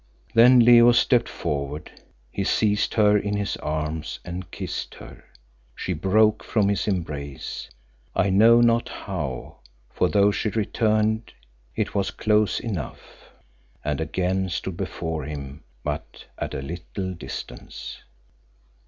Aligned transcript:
Then 0.33 0.61
Leo 0.61 0.93
stepped 0.93 1.29
forward; 1.29 1.91
he 2.31 2.43
seized 2.43 2.95
her 2.95 3.15
in 3.15 3.35
his 3.37 3.55
arms 3.57 4.19
and 4.25 4.49
kissed 4.49 4.95
her. 4.95 5.23
She 5.75 5.93
broke 5.93 6.43
from 6.43 6.69
his 6.69 6.87
embrace, 6.87 7.69
I 8.15 8.31
know 8.31 8.61
not 8.61 8.89
how, 8.89 9.57
for 9.91 10.09
though 10.09 10.31
she 10.31 10.49
returned 10.49 11.31
it 11.75 11.93
was 11.93 12.09
close 12.09 12.59
enough, 12.59 13.29
and 13.85 14.01
again 14.01 14.49
stood 14.49 14.75
before 14.75 15.23
him 15.25 15.63
but 15.83 16.25
at 16.35 16.55
a 16.55 16.63
little 16.63 17.13
distance. 17.13 17.99